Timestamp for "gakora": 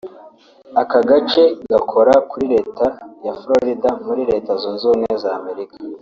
1.71-2.13